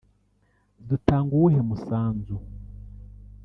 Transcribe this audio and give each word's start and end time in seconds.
Dutanga 0.87 1.31
uwuhe 1.35 1.59
musanzu 1.69 2.35